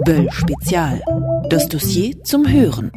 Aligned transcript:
Böll 0.00 0.28
Spezial. 0.32 1.02
Das 1.50 1.68
Dossier 1.68 2.22
zum 2.24 2.48
Hören. 2.48 2.90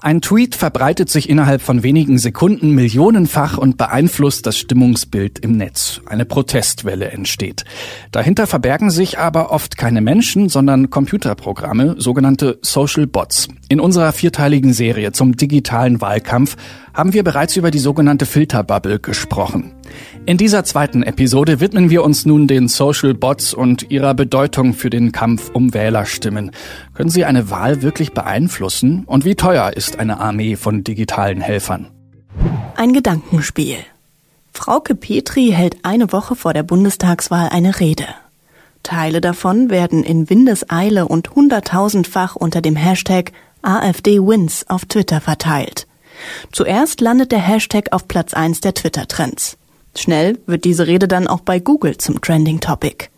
Ein 0.00 0.20
Tweet 0.20 0.54
verbreitet 0.54 1.10
sich 1.10 1.28
innerhalb 1.28 1.60
von 1.60 1.82
wenigen 1.82 2.18
Sekunden 2.18 2.74
millionenfach 2.74 3.58
und 3.58 3.76
beeinflusst 3.76 4.46
das 4.46 4.56
Stimmungsbild 4.56 5.38
im 5.38 5.56
Netz. 5.56 6.00
Eine 6.06 6.24
Protestwelle 6.24 7.10
entsteht. 7.10 7.64
Dahinter 8.10 8.46
verbergen 8.46 8.90
sich 8.90 9.18
aber 9.18 9.50
oft 9.52 9.76
keine 9.76 10.00
Menschen, 10.00 10.48
sondern 10.48 10.90
Computerprogramme, 10.90 11.96
sogenannte 11.98 12.58
Social 12.62 13.06
Bots. 13.06 13.48
In 13.70 13.80
unserer 13.80 14.12
vierteiligen 14.12 14.72
Serie 14.72 15.12
zum 15.12 15.36
digitalen 15.36 16.00
Wahlkampf 16.00 16.56
haben 16.94 17.12
wir 17.12 17.22
bereits 17.22 17.54
über 17.56 17.70
die 17.70 17.78
sogenannte 17.78 18.24
Filterbubble 18.24 18.98
gesprochen. 18.98 19.74
In 20.24 20.38
dieser 20.38 20.64
zweiten 20.64 21.02
Episode 21.02 21.60
widmen 21.60 21.90
wir 21.90 22.02
uns 22.02 22.24
nun 22.24 22.46
den 22.46 22.68
Social 22.68 23.12
Bots 23.12 23.52
und 23.52 23.90
ihrer 23.90 24.14
Bedeutung 24.14 24.72
für 24.72 24.88
den 24.88 25.12
Kampf 25.12 25.50
um 25.52 25.74
Wählerstimmen. 25.74 26.52
Können 26.94 27.10
sie 27.10 27.26
eine 27.26 27.50
Wahl 27.50 27.82
wirklich 27.82 28.12
beeinflussen? 28.12 29.04
Und 29.04 29.26
wie 29.26 29.34
teuer 29.34 29.72
ist 29.76 29.98
eine 29.98 30.18
Armee 30.18 30.56
von 30.56 30.82
digitalen 30.82 31.42
Helfern? 31.42 31.90
Ein 32.74 32.94
Gedankenspiel. 32.94 33.76
Frauke 34.50 34.94
Petri 34.94 35.50
hält 35.50 35.76
eine 35.82 36.10
Woche 36.10 36.36
vor 36.36 36.54
der 36.54 36.62
Bundestagswahl 36.62 37.50
eine 37.50 37.80
Rede. 37.80 38.06
Teile 38.82 39.20
davon 39.20 39.68
werden 39.68 40.02
in 40.02 40.30
Windeseile 40.30 41.06
und 41.06 41.34
hunderttausendfach 41.34 42.34
unter 42.36 42.62
dem 42.62 42.74
Hashtag 42.74 43.32
AfD 43.62 44.18
Wins 44.20 44.64
auf 44.68 44.84
Twitter 44.84 45.20
verteilt. 45.20 45.86
Zuerst 46.52 47.00
landet 47.00 47.32
der 47.32 47.40
Hashtag 47.40 47.92
auf 47.92 48.08
Platz 48.08 48.34
1 48.34 48.60
der 48.60 48.74
Twitter-Trends. 48.74 49.56
Schnell 49.96 50.38
wird 50.46 50.64
diese 50.64 50.86
Rede 50.86 51.08
dann 51.08 51.26
auch 51.26 51.40
bei 51.40 51.58
Google 51.58 51.96
zum 51.96 52.20
Trending 52.20 52.60
Topic. 52.60 53.08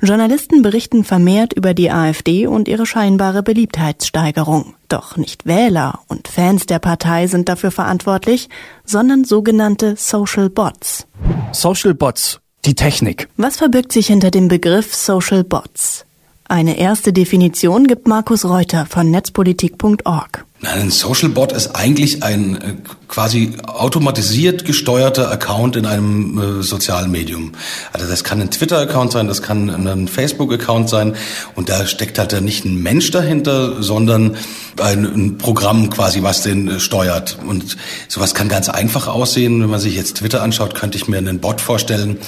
Journalisten 0.00 0.62
berichten 0.62 1.04
vermehrt 1.04 1.52
über 1.52 1.74
die 1.74 1.90
AfD 1.90 2.48
und 2.48 2.66
ihre 2.66 2.86
scheinbare 2.86 3.44
Beliebtheitssteigerung. 3.44 4.74
Doch 4.88 5.16
nicht 5.16 5.46
Wähler 5.46 6.00
und 6.08 6.26
Fans 6.26 6.66
der 6.66 6.80
Partei 6.80 7.28
sind 7.28 7.48
dafür 7.48 7.70
verantwortlich, 7.70 8.48
sondern 8.84 9.24
sogenannte 9.24 9.94
Social 9.96 10.50
Bots. 10.50 11.06
Social 11.52 11.94
Bots, 11.94 12.40
die 12.64 12.74
Technik. 12.74 13.28
Was 13.36 13.58
verbirgt 13.58 13.92
sich 13.92 14.08
hinter 14.08 14.32
dem 14.32 14.48
Begriff 14.48 14.92
Social 14.92 15.44
Bots? 15.44 16.04
Eine 16.52 16.76
erste 16.76 17.14
Definition 17.14 17.86
gibt 17.86 18.06
Markus 18.06 18.44
Reuter 18.44 18.84
von 18.84 19.10
netzpolitik.org. 19.10 20.44
Ein 20.60 20.90
Social 20.90 21.30
Bot 21.30 21.50
ist 21.50 21.74
eigentlich 21.74 22.22
ein 22.22 22.60
äh, 22.60 22.74
quasi 23.08 23.54
automatisiert 23.66 24.66
gesteuerter 24.66 25.30
Account 25.30 25.76
in 25.76 25.86
einem 25.86 26.60
äh, 26.60 26.62
sozialen 26.62 27.10
Medium. 27.10 27.52
Also 27.94 28.06
das 28.06 28.22
kann 28.22 28.42
ein 28.42 28.50
Twitter-Account 28.50 29.12
sein, 29.12 29.28
das 29.28 29.40
kann 29.40 29.70
ein 29.70 30.08
Facebook-Account 30.08 30.90
sein 30.90 31.16
und 31.54 31.70
da 31.70 31.86
steckt 31.86 32.18
halt 32.18 32.38
nicht 32.42 32.66
ein 32.66 32.82
Mensch 32.82 33.10
dahinter, 33.10 33.82
sondern 33.82 34.36
ein, 34.78 35.06
ein 35.06 35.38
Programm 35.38 35.88
quasi, 35.88 36.22
was 36.22 36.42
den 36.42 36.68
äh, 36.68 36.80
steuert. 36.80 37.38
Und 37.46 37.78
sowas 38.08 38.34
kann 38.34 38.50
ganz 38.50 38.68
einfach 38.68 39.08
aussehen. 39.08 39.62
Wenn 39.62 39.70
man 39.70 39.80
sich 39.80 39.96
jetzt 39.96 40.18
Twitter 40.18 40.42
anschaut, 40.42 40.74
könnte 40.74 40.98
ich 40.98 41.08
mir 41.08 41.16
einen 41.16 41.40
Bot 41.40 41.62
vorstellen, 41.62 42.18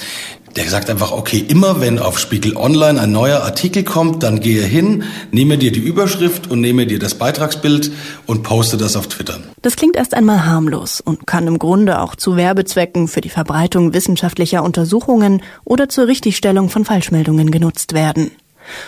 der 0.55 0.69
sagt 0.69 0.89
einfach, 0.89 1.11
okay, 1.11 1.43
immer 1.45 1.81
wenn 1.81 1.99
auf 1.99 2.17
Spiegel 2.17 2.55
Online 2.55 2.99
ein 2.99 3.11
neuer 3.11 3.41
Artikel 3.41 3.83
kommt, 3.83 4.23
dann 4.23 4.39
gehe 4.39 4.63
hin, 4.63 5.03
nehme 5.31 5.57
dir 5.57 5.71
die 5.71 5.81
Überschrift 5.81 6.49
und 6.49 6.61
nehme 6.61 6.87
dir 6.87 6.97
das 6.97 7.15
Beitragsbild 7.15 7.91
und 8.25 8.43
poste 8.43 8.77
das 8.77 8.95
auf 8.95 9.07
Twitter. 9.07 9.39
Das 9.61 9.75
klingt 9.75 9.97
erst 9.97 10.13
einmal 10.13 10.45
harmlos 10.45 11.01
und 11.01 11.27
kann 11.27 11.47
im 11.47 11.59
Grunde 11.59 11.99
auch 11.99 12.15
zu 12.15 12.37
Werbezwecken 12.37 13.07
für 13.07 13.21
die 13.21 13.29
Verbreitung 13.29 13.93
wissenschaftlicher 13.93 14.63
Untersuchungen 14.63 15.41
oder 15.65 15.89
zur 15.89 16.07
Richtigstellung 16.07 16.69
von 16.69 16.85
Falschmeldungen 16.85 17.51
genutzt 17.51 17.93
werden. 17.93 18.31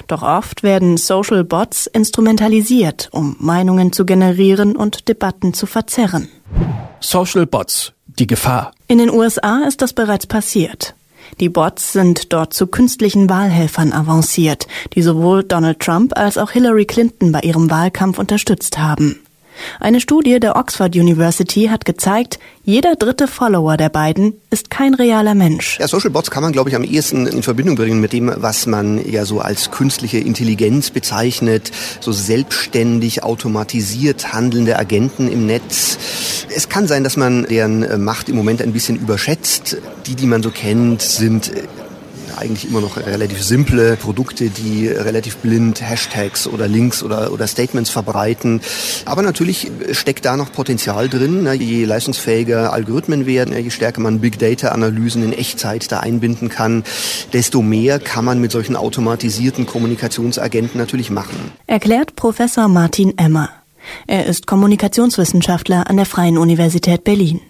Doch 0.08 0.24
oft 0.24 0.64
werden 0.64 0.98
Social 0.98 1.44
Bots 1.44 1.86
instrumentalisiert, 1.86 3.10
um 3.12 3.36
Meinungen 3.40 3.92
zu 3.92 4.06
generieren 4.06 4.76
und 4.76 5.08
Debatten 5.08 5.54
zu 5.54 5.66
verzerren. 5.66 6.30
Social 7.00 7.46
Bots, 7.46 7.94
die 8.08 8.26
Gefahr. 8.26 8.72
In 8.88 8.98
den 8.98 9.12
USA 9.12 9.66
ist 9.68 9.82
das 9.82 9.94
bereits 9.94 10.26
passiert. 10.26 10.96
Die 11.40 11.50
Bots 11.50 11.94
sind 11.94 12.34
dort 12.34 12.54
zu 12.54 12.68
künstlichen 12.68 13.30
Wahlhelfern 13.30 13.94
avanciert, 13.94 14.68
die 14.94 15.02
sowohl 15.02 15.44
Donald 15.44 15.80
Trump 15.80 16.18
als 16.18 16.38
auch 16.38 16.52
Hillary 16.52 16.86
Clinton 16.86 17.32
bei 17.32 17.42
ihrem 17.42 17.70
Wahlkampf 17.70 18.20
unterstützt 18.20 18.78
haben. 18.78 19.20
Eine 19.80 20.00
Studie 20.00 20.40
der 20.40 20.56
Oxford 20.56 20.96
University 20.96 21.68
hat 21.68 21.86
gezeigt, 21.86 22.40
jeder 22.64 22.96
dritte 22.96 23.28
Follower 23.28 23.78
der 23.78 23.90
beiden 23.90 24.34
ist 24.50 24.70
kein 24.70 24.94
realer 24.94 25.36
Mensch. 25.36 25.80
Ja, 25.80 25.88
Social 25.88 26.10
Bots 26.10 26.32
kann 26.32 26.44
man, 26.44 26.52
glaube 26.52 26.70
ich, 26.70 26.76
am 26.76 26.84
ehesten 26.84 27.28
in 27.28 27.44
Verbindung 27.44 27.76
bringen 27.76 28.02
mit 28.02 28.14
dem, 28.14 28.32
was 28.36 28.66
man 28.68 29.10
ja 29.10 29.26
so 29.26 29.40
als 29.40 29.72
künstliche 29.72 30.18
Intelligenz 30.18 30.92
bezeichnet, 30.92 31.72
so 32.00 32.12
selbstständig 32.12 33.24
automatisiert 33.24 34.34
handelnde 34.34 34.78
Agenten 34.78 35.32
im 35.32 35.46
Netz. 35.46 35.98
Es 36.54 36.70
kann 36.70 36.88
sein, 36.88 37.04
dass 37.04 37.18
man 37.18 37.46
deren 37.46 37.84
äh, 37.84 37.98
Macht 37.98 38.30
im 38.30 38.36
Moment 38.36 38.62
ein 38.62 38.74
bisschen 38.74 38.98
überschätzt. 38.98 39.78
Die, 40.06 40.16
die 40.16 40.26
man 40.26 40.44
so 40.44 40.50
kennt, 40.50 41.02
sind 41.02 41.54
äh, 41.56 41.64
eigentlich 42.38 42.70
immer 42.70 42.82
noch 42.82 42.98
relativ 42.98 43.44
simple 43.44 43.98
Produkte, 43.98 44.50
die 44.50 44.88
relativ 44.88 45.38
blind 45.38 45.82
Hashtags 45.82 46.48
oder 46.48 46.68
Links 46.68 47.04
oder, 47.04 47.32
oder 47.32 47.48
Statements 47.48 47.90
verbreiten. 47.90 48.62
Aber 49.06 49.22
natürlich 49.22 49.72
steckt 49.92 50.26
da 50.26 50.38
noch 50.38 50.52
Potenzial 50.52 51.10
drin. 51.10 51.44
Ne? 51.44 51.54
Je 51.56 51.86
leistungsfähiger 51.86 52.74
Algorithmen 52.74 53.26
werden, 53.26 53.56
je 53.58 53.70
stärker 53.70 54.02
man 54.02 54.20
Big 54.20 54.40
Data 54.40 54.70
Analysen 54.70 55.24
in 55.24 55.34
Echtzeit 55.34 55.92
da 55.92 56.00
einbinden 56.00 56.50
kann, 56.50 56.84
desto 57.34 57.62
mehr 57.62 58.00
kann 58.00 58.26
man 58.26 58.40
mit 58.40 58.52
solchen 58.52 58.76
automatisierten 58.76 59.66
Kommunikationsagenten 59.66 60.80
natürlich 60.80 61.10
machen. 61.10 61.52
Erklärt 61.68 62.16
Professor 62.16 62.68
Martin 62.68 63.18
Emmer. 63.18 63.50
Er 64.06 64.26
ist 64.26 64.48
Kommunikationswissenschaftler 64.48 65.90
an 65.90 65.98
der 65.98 66.06
Freien 66.06 66.38
Universität 66.38 67.04
Berlin. 67.04 67.42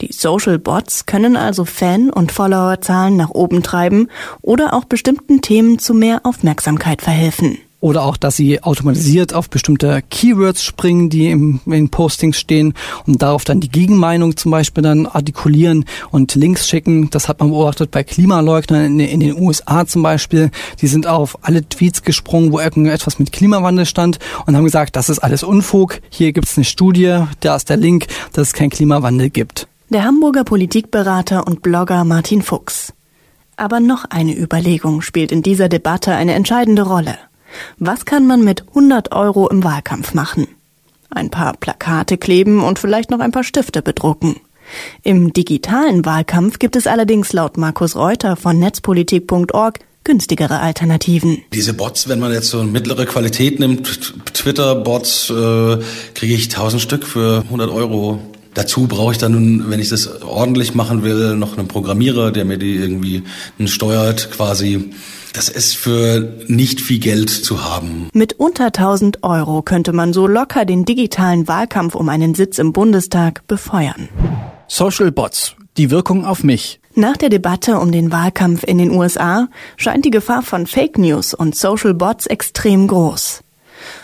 Die 0.00 0.12
Social 0.12 0.58
Bots 0.58 1.06
können 1.06 1.36
also 1.36 1.64
Fan- 1.64 2.10
und 2.10 2.32
Followerzahlen 2.32 3.16
nach 3.16 3.30
oben 3.30 3.62
treiben 3.62 4.08
oder 4.42 4.74
auch 4.74 4.84
bestimmten 4.84 5.40
Themen 5.40 5.78
zu 5.78 5.94
mehr 5.94 6.20
Aufmerksamkeit 6.24 7.02
verhelfen. 7.02 7.58
Oder 7.80 8.04
auch, 8.04 8.18
dass 8.18 8.36
sie 8.36 8.62
automatisiert 8.62 9.32
auf 9.32 9.48
bestimmte 9.48 10.02
Keywords 10.10 10.62
springen, 10.62 11.08
die 11.08 11.30
im, 11.30 11.60
in 11.64 11.88
Postings 11.88 12.38
stehen 12.38 12.74
und 13.06 13.22
darauf 13.22 13.44
dann 13.44 13.60
die 13.60 13.70
Gegenmeinung 13.70 14.36
zum 14.36 14.50
Beispiel 14.50 14.82
dann 14.82 15.06
artikulieren 15.06 15.86
und 16.10 16.34
Links 16.34 16.68
schicken. 16.68 17.08
Das 17.08 17.26
hat 17.26 17.40
man 17.40 17.48
beobachtet 17.48 17.90
bei 17.90 18.04
Klimaleugnern 18.04 18.84
in, 18.84 19.00
in 19.00 19.20
den 19.20 19.40
USA 19.40 19.86
zum 19.86 20.02
Beispiel. 20.02 20.50
Die 20.82 20.88
sind 20.88 21.06
auf 21.06 21.38
alle 21.40 21.66
Tweets 21.66 22.02
gesprungen, 22.02 22.52
wo 22.52 22.60
irgendetwas 22.60 23.18
mit 23.18 23.32
Klimawandel 23.32 23.86
stand 23.86 24.18
und 24.44 24.54
haben 24.54 24.64
gesagt, 24.64 24.94
das 24.94 25.08
ist 25.08 25.20
alles 25.20 25.42
Unfug. 25.42 26.00
Hier 26.10 26.32
gibt 26.32 26.48
es 26.48 26.58
eine 26.58 26.64
Studie, 26.64 27.24
da 27.40 27.56
ist 27.56 27.70
der 27.70 27.78
Link, 27.78 28.08
dass 28.34 28.48
es 28.48 28.52
keinen 28.52 28.70
Klimawandel 28.70 29.30
gibt. 29.30 29.68
Der 29.88 30.04
Hamburger 30.04 30.44
Politikberater 30.44 31.46
und 31.46 31.62
Blogger 31.62 32.04
Martin 32.04 32.42
Fuchs. 32.42 32.92
Aber 33.56 33.80
noch 33.80 34.04
eine 34.04 34.36
Überlegung 34.38 35.00
spielt 35.00 35.32
in 35.32 35.42
dieser 35.42 35.68
Debatte 35.68 36.14
eine 36.14 36.34
entscheidende 36.34 36.82
Rolle. 36.82 37.18
Was 37.78 38.04
kann 38.04 38.26
man 38.26 38.42
mit 38.44 38.68
100 38.68 39.12
Euro 39.12 39.48
im 39.48 39.64
Wahlkampf 39.64 40.14
machen? 40.14 40.48
Ein 41.10 41.30
paar 41.30 41.54
Plakate 41.54 42.18
kleben 42.18 42.62
und 42.62 42.78
vielleicht 42.78 43.10
noch 43.10 43.20
ein 43.20 43.32
paar 43.32 43.44
Stifte 43.44 43.82
bedrucken. 43.82 44.36
Im 45.02 45.32
digitalen 45.32 46.04
Wahlkampf 46.04 46.58
gibt 46.58 46.76
es 46.76 46.86
allerdings 46.86 47.32
laut 47.32 47.56
Markus 47.56 47.96
Reuter 47.96 48.36
von 48.36 48.58
netzpolitik.org 48.58 49.80
günstigere 50.04 50.60
Alternativen. 50.60 51.42
Diese 51.52 51.74
Bots, 51.74 52.08
wenn 52.08 52.20
man 52.20 52.32
jetzt 52.32 52.48
so 52.48 52.62
mittlere 52.62 53.04
Qualität 53.06 53.60
nimmt, 53.60 54.32
Twitter-Bots, 54.32 55.30
äh, 55.30 55.78
kriege 56.14 56.34
ich 56.34 56.48
1000 56.48 56.80
Stück 56.80 57.04
für 57.04 57.42
100 57.44 57.70
Euro. 57.70 58.20
Dazu 58.54 58.86
brauche 58.86 59.12
ich 59.12 59.18
dann, 59.18 59.70
wenn 59.70 59.80
ich 59.80 59.88
das 59.88 60.22
ordentlich 60.22 60.74
machen 60.74 61.02
will, 61.02 61.36
noch 61.36 61.56
einen 61.56 61.68
Programmierer, 61.68 62.32
der 62.32 62.44
mir 62.44 62.58
die 62.58 62.76
irgendwie 62.76 63.22
steuert 63.66 64.30
quasi. 64.30 64.90
Das 65.32 65.48
ist 65.48 65.76
für 65.76 66.36
nicht 66.48 66.80
viel 66.80 66.98
Geld 66.98 67.30
zu 67.30 67.64
haben. 67.64 68.08
Mit 68.12 68.32
unter 68.34 68.66
1000 68.66 69.22
Euro 69.22 69.62
könnte 69.62 69.92
man 69.92 70.12
so 70.12 70.26
locker 70.26 70.64
den 70.64 70.84
digitalen 70.84 71.46
Wahlkampf 71.46 71.94
um 71.94 72.08
einen 72.08 72.34
Sitz 72.34 72.58
im 72.58 72.72
Bundestag 72.72 73.46
befeuern. 73.46 74.08
Social 74.66 75.12
Bots, 75.12 75.54
die 75.76 75.90
Wirkung 75.90 76.24
auf 76.24 76.42
mich. 76.42 76.80
Nach 76.96 77.16
der 77.16 77.28
Debatte 77.28 77.78
um 77.78 77.92
den 77.92 78.10
Wahlkampf 78.10 78.64
in 78.64 78.78
den 78.78 78.90
USA 78.90 79.48
scheint 79.76 80.04
die 80.04 80.10
Gefahr 80.10 80.42
von 80.42 80.66
Fake 80.66 80.98
News 80.98 81.34
und 81.34 81.54
Social 81.54 81.94
Bots 81.94 82.26
extrem 82.26 82.88
groß. 82.88 83.42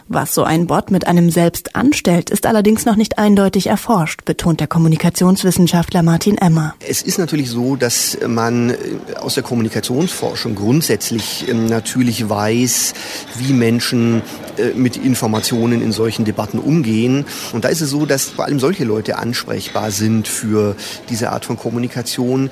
Was 0.09 0.35
so 0.35 0.45
ein 0.45 0.69
Bot 0.69 0.93
mit 0.93 1.09
einem 1.09 1.31
selbst 1.31 1.75
anstellt, 1.75 2.31
ist 2.31 2.47
allerdings 2.47 2.85
noch 2.85 2.95
nicht 2.95 3.19
eindeutig 3.19 3.67
erforscht, 3.67 4.25
betont 4.25 4.61
der 4.61 4.69
Kommunikationswissenschaftler 4.69 6.05
Martin 6.05 6.39
Emmer. 6.39 6.77
Es 6.79 7.03
ist 7.03 7.19
natürlich 7.19 7.51
so, 7.51 7.75
dass 7.75 8.17
man 8.25 8.71
äh, 8.71 8.77
aus 9.19 9.35
der 9.35 9.43
Kommunikationsforschung 9.43 10.55
grundsätzlich 10.55 11.49
ähm, 11.49 11.67
natürlich 11.67 12.29
weiß, 12.29 12.95
wie 13.35 13.53
Menschen 13.53 14.23
äh, 14.59 14.75
mit 14.77 14.97
Informationen 14.97 15.83
in 15.83 15.91
solchen 15.91 16.25
Debatten 16.25 16.61
umgehen. 16.61 17.25
Und 17.53 17.65
da 17.65 17.69
ist 17.69 17.81
es 17.81 17.91
so, 17.91 18.07
dass 18.07 18.27
vor 18.27 18.45
allem 18.45 18.61
solche 18.61 18.85
Leute 18.85 19.19
ansprechbar 19.19 19.91
sind 19.91 20.29
für 20.29 20.77
diese 21.11 21.33
Art 21.33 21.45
von 21.45 21.57
Kommunikation, 21.57 22.51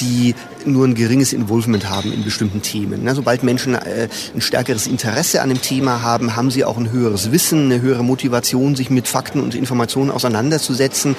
die 0.00 0.34
nur 0.66 0.86
ein 0.86 0.94
geringes 0.94 1.32
Involvement 1.32 1.88
haben 1.88 2.12
in 2.12 2.24
bestimmten 2.24 2.62
Themen. 2.62 3.08
sobald 3.14 3.42
Menschen 3.42 3.74
äh, 3.74 4.08
ein 4.34 4.40
stärkeres 4.40 4.86
Interesse 4.86 5.42
an 5.42 5.48
dem 5.48 5.60
Thema 5.60 6.02
haben, 6.02 6.36
haben 6.36 6.50
sie 6.50 6.64
auch 6.64 6.76
ein 6.76 6.90
höheres 6.90 7.32
Wissen, 7.32 7.66
eine 7.66 7.80
höhere 7.80 8.04
Motivation, 8.04 8.76
sich 8.76 8.90
mit 8.90 9.08
Fakten 9.08 9.40
und 9.40 9.54
Informationen 9.54 10.10
auseinanderzusetzen. 10.10 11.16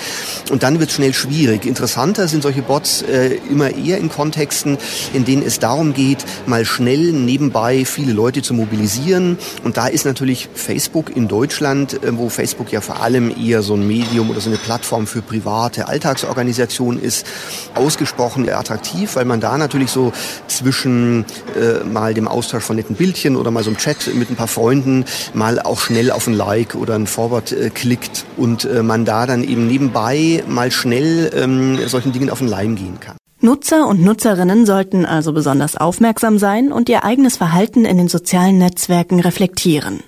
Und 0.51 0.63
dann 0.63 0.79
wird 0.79 0.89
es 0.89 0.95
schnell 0.95 1.13
schwierig. 1.13 1.65
Interessanter 1.65 2.27
sind 2.27 2.43
solche 2.43 2.61
Bots 2.61 3.01
äh, 3.01 3.37
immer 3.49 3.75
eher 3.75 3.97
in 3.97 4.09
Kontexten, 4.09 4.77
in 5.13 5.25
denen 5.25 5.43
es 5.43 5.59
darum 5.59 5.93
geht, 5.93 6.25
mal 6.45 6.65
schnell 6.65 7.11
nebenbei 7.11 7.85
viele 7.85 8.13
Leute 8.13 8.41
zu 8.41 8.53
mobilisieren. 8.53 9.37
Und 9.63 9.77
da 9.77 9.87
ist 9.87 10.05
natürlich 10.05 10.49
Facebook 10.53 11.15
in 11.15 11.27
Deutschland, 11.27 12.03
äh, 12.03 12.17
wo 12.17 12.29
Facebook 12.29 12.71
ja 12.71 12.81
vor 12.81 13.01
allem 13.01 13.33
eher 13.35 13.61
so 13.61 13.73
ein 13.73 13.87
Medium 13.87 14.29
oder 14.29 14.41
so 14.41 14.49
eine 14.49 14.57
Plattform 14.57 15.07
für 15.07 15.21
private 15.21 15.87
Alltagsorganisationen 15.87 17.01
ist, 17.01 17.25
ausgesprochen 17.73 18.49
attraktiv, 18.49 19.15
weil 19.15 19.25
man 19.25 19.30
da 19.39 19.57
natürlich 19.57 19.91
so 19.91 20.11
zwischen 20.47 21.25
äh, 21.55 21.83
mal 21.85 22.13
dem 22.13 22.27
Austausch 22.27 22.63
von 22.63 22.75
netten 22.75 22.95
Bildchen 22.95 23.35
oder 23.35 23.51
mal 23.51 23.63
so 23.63 23.69
einem 23.69 23.77
Chat 23.77 24.13
mit 24.13 24.29
ein 24.29 24.35
paar 24.35 24.47
Freunden 24.47 25.05
mal 25.33 25.59
auch 25.59 25.79
schnell 25.79 26.11
auf 26.11 26.27
ein 26.27 26.33
Like 26.33 26.75
oder 26.75 26.95
ein 26.95 27.07
Forward 27.07 27.51
äh, 27.51 27.69
klickt 27.69 28.25
und 28.37 28.65
äh, 28.65 28.83
man 28.83 29.05
da 29.05 29.25
dann 29.25 29.43
eben 29.43 29.67
nebenbei 29.67 30.43
mal 30.47 30.71
schnell 30.71 31.31
ähm, 31.35 31.79
solchen 31.87 32.11
Dingen 32.11 32.29
auf 32.29 32.39
den 32.39 32.47
Leim 32.47 32.75
gehen 32.75 32.99
kann. 32.99 33.17
Nutzer 33.43 33.87
und 33.87 34.03
Nutzerinnen 34.03 34.67
sollten 34.67 35.03
also 35.05 35.33
besonders 35.33 35.75
aufmerksam 35.75 36.37
sein 36.37 36.71
und 36.71 36.89
ihr 36.89 37.03
eigenes 37.03 37.37
Verhalten 37.37 37.85
in 37.85 37.97
den 37.97 38.07
sozialen 38.07 38.59
Netzwerken 38.59 39.19
reflektieren. 39.19 40.01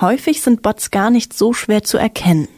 Häufig 0.00 0.42
sind 0.42 0.60
Bots 0.60 0.90
gar 0.90 1.10
nicht 1.10 1.32
so 1.32 1.54
schwer 1.54 1.82
zu 1.82 1.96
erkennen. 1.96 2.48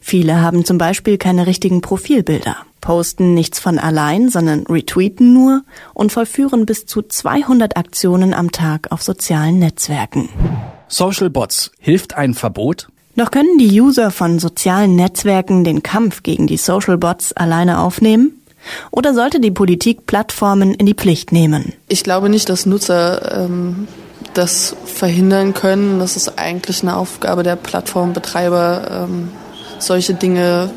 Viele 0.00 0.40
haben 0.40 0.64
zum 0.64 0.78
Beispiel 0.78 1.18
keine 1.18 1.46
richtigen 1.46 1.80
Profilbilder, 1.80 2.56
posten 2.80 3.34
nichts 3.34 3.58
von 3.58 3.78
allein, 3.78 4.28
sondern 4.28 4.66
retweeten 4.66 5.32
nur 5.32 5.62
und 5.94 6.12
vollführen 6.12 6.66
bis 6.66 6.86
zu 6.86 7.02
200 7.02 7.76
Aktionen 7.76 8.34
am 8.34 8.52
Tag 8.52 8.90
auf 8.90 9.02
sozialen 9.02 9.58
Netzwerken. 9.58 10.28
Social 10.88 11.30
Bots, 11.30 11.70
hilft 11.78 12.16
ein 12.16 12.34
Verbot? 12.34 12.88
Doch 13.16 13.30
können 13.30 13.58
die 13.58 13.80
User 13.80 14.10
von 14.10 14.38
sozialen 14.38 14.96
Netzwerken 14.96 15.64
den 15.64 15.82
Kampf 15.82 16.22
gegen 16.22 16.46
die 16.46 16.56
Social 16.56 16.96
Bots 16.96 17.32
alleine 17.32 17.80
aufnehmen? 17.80 18.40
Oder 18.90 19.14
sollte 19.14 19.40
die 19.40 19.50
Politik 19.50 20.06
Plattformen 20.06 20.74
in 20.74 20.86
die 20.86 20.94
Pflicht 20.94 21.32
nehmen? 21.32 21.72
Ich 21.88 22.04
glaube 22.04 22.28
nicht, 22.28 22.48
dass 22.48 22.66
Nutzer 22.66 23.44
ähm, 23.44 23.88
das 24.34 24.76
verhindern 24.84 25.54
können. 25.54 25.98
Das 25.98 26.16
ist 26.16 26.38
eigentlich 26.38 26.82
eine 26.82 26.96
Aufgabe 26.96 27.42
der 27.42 27.56
Plattformbetreiber, 27.56 29.06
ähm, 29.08 29.28
solche 29.82 30.14
Dinge 30.14 30.70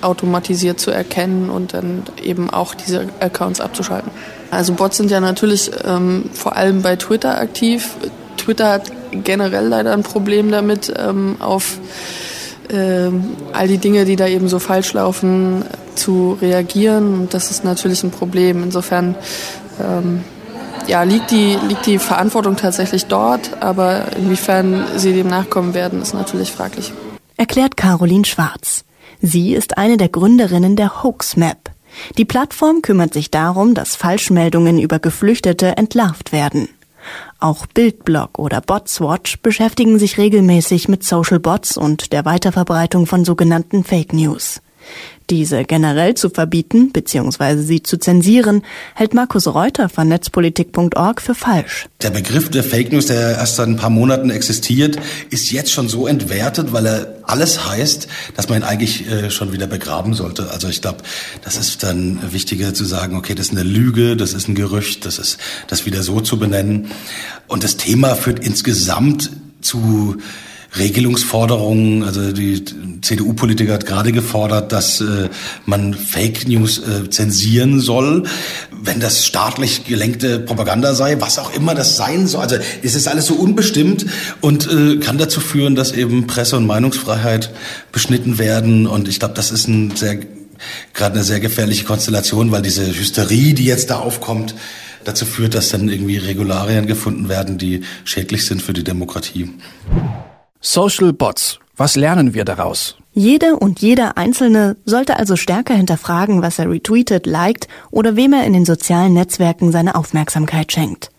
automatisiert 0.00 0.78
zu 0.80 0.90
erkennen 0.90 1.50
und 1.50 1.74
dann 1.74 2.04
eben 2.22 2.50
auch 2.50 2.74
diese 2.74 3.08
Accounts 3.20 3.60
abzuschalten. 3.60 4.10
Also 4.50 4.74
Bots 4.74 4.96
sind 4.96 5.10
ja 5.10 5.20
natürlich 5.20 5.70
ähm, 5.84 6.30
vor 6.32 6.56
allem 6.56 6.82
bei 6.82 6.96
Twitter 6.96 7.38
aktiv. 7.38 7.96
Twitter 8.36 8.70
hat 8.70 8.92
generell 9.10 9.66
leider 9.66 9.92
ein 9.92 10.02
Problem 10.02 10.50
damit, 10.50 10.92
ähm, 10.96 11.36
auf 11.40 11.78
ähm, 12.70 13.36
all 13.52 13.68
die 13.68 13.78
Dinge, 13.78 14.04
die 14.04 14.16
da 14.16 14.26
eben 14.26 14.48
so 14.48 14.58
falsch 14.58 14.92
laufen, 14.92 15.64
zu 15.94 16.38
reagieren. 16.40 17.20
Und 17.20 17.34
das 17.34 17.50
ist 17.50 17.64
natürlich 17.64 18.02
ein 18.04 18.10
Problem. 18.10 18.62
Insofern 18.62 19.14
ähm, 19.80 20.22
ja, 20.86 21.02
liegt, 21.02 21.30
die, 21.30 21.56
liegt 21.68 21.86
die 21.86 21.98
Verantwortung 21.98 22.56
tatsächlich 22.56 23.06
dort, 23.06 23.50
aber 23.60 24.02
inwiefern 24.16 24.84
sie 24.96 25.14
dem 25.14 25.28
nachkommen 25.28 25.74
werden, 25.74 26.02
ist 26.02 26.14
natürlich 26.14 26.52
fraglich 26.52 26.92
erklärt 27.44 27.76
Caroline 27.76 28.24
Schwarz. 28.24 28.86
Sie 29.20 29.52
ist 29.52 29.76
eine 29.76 29.98
der 29.98 30.08
Gründerinnen 30.08 30.76
der 30.76 31.02
Hoaxmap. 31.02 31.72
Die 32.16 32.24
Plattform 32.24 32.80
kümmert 32.80 33.12
sich 33.12 33.30
darum, 33.30 33.74
dass 33.74 33.96
Falschmeldungen 33.96 34.78
über 34.78 34.98
Geflüchtete 34.98 35.76
entlarvt 35.76 36.32
werden. 36.32 36.70
Auch 37.40 37.66
Bildblog 37.66 38.38
oder 38.38 38.62
Botswatch 38.62 39.42
beschäftigen 39.42 39.98
sich 39.98 40.16
regelmäßig 40.16 40.88
mit 40.88 41.04
Social 41.04 41.38
Bots 41.38 41.76
und 41.76 42.14
der 42.14 42.24
Weiterverbreitung 42.24 43.04
von 43.04 43.26
sogenannten 43.26 43.84
Fake 43.84 44.14
News. 44.14 44.62
Diese 45.30 45.64
generell 45.64 46.14
zu 46.14 46.28
verbieten 46.28 46.92
bzw. 46.92 47.62
sie 47.62 47.82
zu 47.82 47.98
zensieren, 47.98 48.62
hält 48.94 49.14
Markus 49.14 49.46
Reuter 49.46 49.88
von 49.88 50.08
netzpolitik.org 50.08 51.22
für 51.22 51.34
falsch. 51.34 51.86
Der 52.02 52.10
Begriff 52.10 52.50
der 52.50 52.62
Fake 52.62 52.92
News, 52.92 53.06
der 53.06 53.38
erst 53.38 53.56
seit 53.56 53.68
ein 53.68 53.76
paar 53.76 53.90
Monaten 53.90 54.28
existiert, 54.28 54.98
ist 55.30 55.50
jetzt 55.50 55.72
schon 55.72 55.88
so 55.88 56.06
entwertet, 56.06 56.72
weil 56.72 56.86
er 56.86 57.14
alles 57.22 57.66
heißt, 57.66 58.06
dass 58.36 58.48
man 58.50 58.60
ihn 58.60 58.64
eigentlich 58.64 59.08
äh, 59.10 59.30
schon 59.30 59.52
wieder 59.52 59.66
begraben 59.66 60.12
sollte. 60.12 60.50
Also 60.50 60.68
ich 60.68 60.82
glaube, 60.82 60.98
das 61.42 61.56
ist 61.56 61.82
dann 61.82 62.18
wichtiger 62.32 62.74
zu 62.74 62.84
sagen, 62.84 63.16
okay, 63.16 63.34
das 63.34 63.46
ist 63.46 63.52
eine 63.52 63.62
Lüge, 63.62 64.16
das 64.16 64.34
ist 64.34 64.48
ein 64.48 64.54
Gerücht, 64.54 65.06
das 65.06 65.18
ist 65.18 65.38
das 65.68 65.86
wieder 65.86 66.02
so 66.02 66.20
zu 66.20 66.38
benennen. 66.38 66.90
Und 67.48 67.64
das 67.64 67.78
Thema 67.78 68.14
führt 68.14 68.44
insgesamt 68.44 69.30
zu 69.62 70.16
Regelungsforderungen. 70.76 72.02
Also 72.02 72.32
die 72.32 72.64
CDU-Politiker 73.00 73.74
hat 73.74 73.86
gerade 73.86 74.12
gefordert, 74.12 74.72
dass 74.72 75.00
äh, 75.00 75.28
man 75.66 75.94
Fake 75.94 76.48
News 76.48 76.78
äh, 76.78 77.08
zensieren 77.10 77.80
soll, 77.80 78.24
wenn 78.82 79.00
das 79.00 79.24
staatlich 79.26 79.84
gelenkte 79.84 80.38
Propaganda 80.38 80.94
sei, 80.94 81.20
was 81.20 81.38
auch 81.38 81.54
immer 81.54 81.74
das 81.74 81.96
sein 81.96 82.26
soll. 82.26 82.42
Also 82.42 82.56
es 82.82 82.94
ist 82.94 83.08
alles 83.08 83.26
so 83.26 83.34
unbestimmt 83.34 84.06
und 84.40 84.68
äh, 84.70 84.96
kann 84.96 85.18
dazu 85.18 85.40
führen, 85.40 85.74
dass 85.74 85.92
eben 85.92 86.26
Presse- 86.26 86.56
und 86.56 86.66
Meinungsfreiheit 86.66 87.50
beschnitten 87.92 88.38
werden. 88.38 88.86
Und 88.86 89.08
ich 89.08 89.18
glaube, 89.18 89.34
das 89.34 89.50
ist 89.50 89.68
ein 89.68 89.94
sehr 89.96 90.18
gerade 90.92 91.16
eine 91.16 91.24
sehr 91.24 91.40
gefährliche 91.40 91.84
Konstellation, 91.84 92.50
weil 92.50 92.62
diese 92.62 92.86
Hysterie, 92.86 93.54
die 93.54 93.64
jetzt 93.64 93.90
da 93.90 93.98
aufkommt, 93.98 94.54
dazu 95.04 95.26
führt, 95.26 95.54
dass 95.54 95.68
dann 95.68 95.88
irgendwie 95.88 96.16
Regularien 96.16 96.86
gefunden 96.86 97.28
werden, 97.28 97.58
die 97.58 97.82
schädlich 98.04 98.46
sind 98.46 98.62
für 98.62 98.72
die 98.72 98.84
Demokratie. 98.84 99.50
Social 100.66 101.12
Bots. 101.12 101.58
Was 101.76 101.94
lernen 101.94 102.32
wir 102.32 102.46
daraus? 102.46 102.96
Jede 103.12 103.56
und 103.56 103.80
jeder 103.80 104.16
Einzelne 104.16 104.76
sollte 104.86 105.18
also 105.18 105.36
stärker 105.36 105.74
hinterfragen, 105.74 106.40
was 106.40 106.58
er 106.58 106.70
retweetet, 106.70 107.26
liked 107.26 107.68
oder 107.90 108.16
wem 108.16 108.32
er 108.32 108.46
in 108.46 108.54
den 108.54 108.64
sozialen 108.64 109.12
Netzwerken 109.12 109.72
seine 109.72 109.94
Aufmerksamkeit 109.94 110.72
schenkt. 110.72 111.10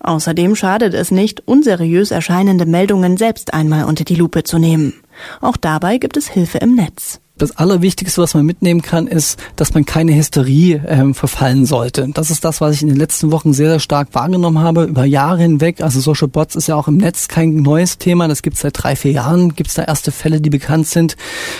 Außerdem 0.00 0.56
schadet 0.56 0.94
es 0.94 1.10
nicht, 1.10 1.42
unseriös 1.46 2.10
erscheinende 2.10 2.64
Meldungen 2.64 3.18
selbst 3.18 3.52
einmal 3.52 3.84
unter 3.84 4.04
die 4.04 4.14
Lupe 4.14 4.44
zu 4.44 4.58
nehmen. 4.58 4.94
Auch 5.42 5.58
dabei 5.58 5.98
gibt 5.98 6.16
es 6.16 6.28
Hilfe 6.28 6.56
im 6.56 6.74
Netz 6.74 7.20
das 7.38 7.56
Allerwichtigste, 7.58 8.22
was 8.22 8.34
man 8.34 8.46
mitnehmen 8.46 8.80
kann, 8.80 9.06
ist, 9.06 9.38
dass 9.56 9.74
man 9.74 9.84
keine 9.84 10.14
Hysterie 10.14 10.80
ähm, 10.86 11.14
verfallen 11.14 11.66
sollte. 11.66 12.08
Das 12.14 12.30
ist 12.30 12.44
das, 12.44 12.62
was 12.62 12.76
ich 12.76 12.82
in 12.82 12.88
den 12.88 12.96
letzten 12.96 13.30
Wochen 13.30 13.52
sehr, 13.52 13.68
sehr 13.68 13.80
stark 13.80 14.08
wahrgenommen 14.12 14.58
habe, 14.60 14.84
über 14.84 15.04
Jahre 15.04 15.42
hinweg. 15.42 15.82
Also 15.82 16.00
Social 16.00 16.28
Bots 16.28 16.56
ist 16.56 16.68
ja 16.68 16.76
auch 16.76 16.88
im 16.88 16.96
Netz 16.96 17.28
kein 17.28 17.56
neues 17.56 17.98
Thema. 17.98 18.26
Das 18.26 18.40
gibt 18.40 18.56
es 18.56 18.62
seit 18.62 18.82
drei, 18.82 18.96
vier 18.96 19.12
Jahren. 19.12 19.54
Gibt 19.54 19.68
es 19.68 19.74
da 19.74 19.82
erste 19.82 20.12
Fälle, 20.12 20.40
die 20.40 20.48
bekannt 20.48 20.86
sind. 20.86 21.16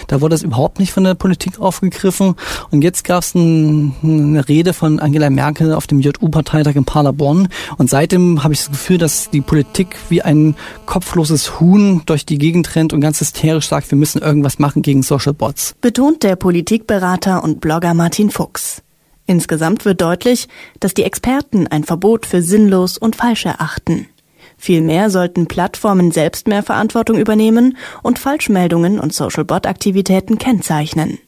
Da 0.06 0.22
wurde 0.22 0.34
das 0.34 0.42
überhaupt 0.42 0.78
nicht 0.78 0.92
von 0.92 1.04
der 1.04 1.14
Politik 1.14 1.60
aufgegriffen. 1.60 2.36
Und 2.70 2.82
jetzt 2.82 3.04
gab 3.04 3.22
es 3.22 3.34
ein, 3.34 3.94
eine 4.02 4.48
Rede 4.48 4.72
von 4.72 4.98
Angela 4.98 5.28
Merkel 5.28 5.74
auf 5.74 5.86
dem 5.86 6.00
JU-Parteitag 6.00 6.74
in 6.76 6.86
Paderborn. 6.86 7.48
Und 7.76 7.90
seitdem 7.90 8.42
habe 8.42 8.54
ich 8.54 8.60
das 8.60 8.70
Gefühl, 8.70 8.96
dass 8.96 9.28
die 9.28 9.42
Politik 9.42 9.96
wie 10.08 10.22
ein 10.22 10.56
kopfloses 10.86 11.60
Huhn 11.60 12.00
durch 12.06 12.24
die 12.24 12.38
Gegend 12.38 12.74
rennt 12.76 12.94
und 12.94 13.02
ganz 13.02 13.20
hysterisch 13.20 13.68
sagt, 13.68 13.90
wir 13.90 13.98
müssen 13.98 14.22
irgendwas 14.22 14.58
machen 14.58 14.80
gegen 14.80 15.02
Social 15.02 15.34
Bots 15.34 15.65
betont 15.74 16.22
der 16.22 16.36
Politikberater 16.36 17.42
und 17.42 17.60
Blogger 17.60 17.94
Martin 17.94 18.30
Fuchs. 18.30 18.82
Insgesamt 19.26 19.84
wird 19.84 20.00
deutlich, 20.00 20.48
dass 20.80 20.94
die 20.94 21.02
Experten 21.02 21.66
ein 21.66 21.84
Verbot 21.84 22.26
für 22.26 22.42
sinnlos 22.42 22.96
und 22.96 23.16
falsch 23.16 23.46
erachten. 23.46 24.08
Vielmehr 24.56 25.10
sollten 25.10 25.46
Plattformen 25.46 26.12
selbst 26.12 26.48
mehr 26.48 26.62
Verantwortung 26.62 27.18
übernehmen 27.18 27.76
und 28.02 28.18
Falschmeldungen 28.18 28.98
und 28.98 29.12
Social-Bot-Aktivitäten 29.12 30.38
kennzeichnen. 30.38 31.18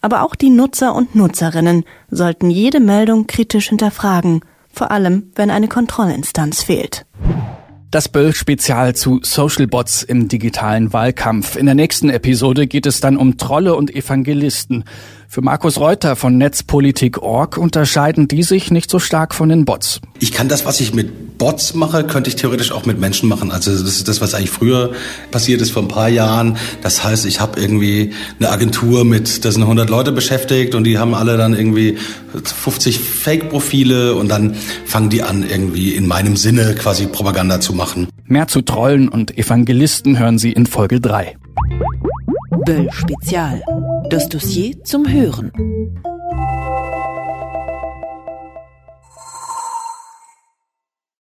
Aber 0.00 0.22
auch 0.22 0.34
die 0.34 0.50
Nutzer 0.50 0.94
und 0.94 1.14
Nutzerinnen 1.14 1.84
sollten 2.10 2.50
jede 2.50 2.80
Meldung 2.80 3.26
kritisch 3.26 3.68
hinterfragen, 3.68 4.40
vor 4.72 4.90
allem 4.90 5.30
wenn 5.34 5.50
eine 5.50 5.68
Kontrollinstanz 5.68 6.62
fehlt. 6.62 7.04
Das 7.90 8.10
Böll-Spezial 8.10 8.94
zu 8.94 9.20
Social 9.22 9.66
Bots 9.66 10.02
im 10.02 10.28
digitalen 10.28 10.92
Wahlkampf. 10.92 11.56
In 11.56 11.64
der 11.64 11.74
nächsten 11.74 12.10
Episode 12.10 12.66
geht 12.66 12.84
es 12.84 13.00
dann 13.00 13.16
um 13.16 13.38
Trolle 13.38 13.74
und 13.76 13.94
Evangelisten. 13.94 14.84
Für 15.30 15.42
Markus 15.42 15.78
Reuter 15.78 16.16
von 16.16 16.38
Netzpolitik.org 16.38 17.58
unterscheiden 17.58 18.28
die 18.28 18.42
sich 18.42 18.70
nicht 18.70 18.88
so 18.90 18.98
stark 18.98 19.34
von 19.34 19.50
den 19.50 19.66
Bots. 19.66 20.00
Ich 20.20 20.32
kann 20.32 20.48
das, 20.48 20.64
was 20.64 20.80
ich 20.80 20.94
mit 20.94 21.36
Bots 21.36 21.74
mache, 21.74 22.04
könnte 22.04 22.30
ich 22.30 22.36
theoretisch 22.36 22.72
auch 22.72 22.86
mit 22.86 22.98
Menschen 22.98 23.28
machen. 23.28 23.50
Also 23.50 23.70
das 23.70 23.82
ist 23.82 24.08
das, 24.08 24.22
was 24.22 24.32
eigentlich 24.32 24.50
früher 24.50 24.92
passiert 25.30 25.60
ist 25.60 25.72
vor 25.72 25.82
ein 25.82 25.88
paar 25.88 26.08
Jahren. 26.08 26.56
Das 26.80 27.04
heißt, 27.04 27.26
ich 27.26 27.40
habe 27.40 27.60
irgendwie 27.60 28.14
eine 28.38 28.48
Agentur 28.48 29.04
mit, 29.04 29.44
da 29.44 29.52
sind 29.52 29.60
100 29.60 29.90
Leute 29.90 30.12
beschäftigt 30.12 30.74
und 30.74 30.84
die 30.84 30.96
haben 30.96 31.12
alle 31.12 31.36
dann 31.36 31.52
irgendwie 31.52 31.98
50 32.32 32.98
Fake-Profile 32.98 34.14
und 34.14 34.28
dann 34.28 34.54
fangen 34.86 35.10
die 35.10 35.22
an, 35.22 35.44
irgendwie 35.46 35.94
in 35.94 36.06
meinem 36.06 36.36
Sinne 36.36 36.74
quasi 36.74 37.06
Propaganda 37.06 37.60
zu 37.60 37.74
machen. 37.74 38.08
Mehr 38.24 38.48
zu 38.48 38.62
Trollen 38.62 39.10
und 39.10 39.36
Evangelisten 39.36 40.18
hören 40.18 40.38
Sie 40.38 40.52
in 40.52 40.64
Folge 40.64 41.02
3. 41.02 41.36
Böll 42.64 42.88
Spezial. 42.92 43.62
Das 44.10 44.28
Dossier 44.28 44.82
zum 44.84 45.06
Hören. 45.06 45.52